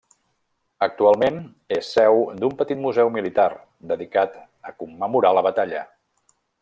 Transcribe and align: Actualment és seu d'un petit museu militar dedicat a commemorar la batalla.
Actualment 0.85 1.35
és 1.77 1.91
seu 1.97 2.17
d'un 2.39 2.55
petit 2.61 2.81
museu 2.85 3.11
militar 3.17 3.47
dedicat 3.93 4.41
a 4.71 4.75
commemorar 4.81 5.35
la 5.41 5.45
batalla. 5.51 5.85